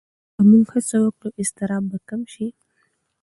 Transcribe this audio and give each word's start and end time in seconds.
که 0.33 0.41
موږ 0.49 0.65
هڅه 0.75 0.97
وکړو، 1.01 1.29
اضطراب 1.41 1.83
به 1.91 1.97
کم 2.09 2.21
شي. 2.33 2.47